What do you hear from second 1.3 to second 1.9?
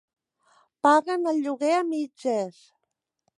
el lloguer a